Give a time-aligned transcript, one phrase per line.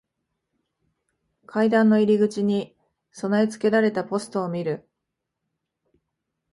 [1.45, 2.75] 階段の入り口に
[3.11, 4.89] 備え付けられたポストを見る。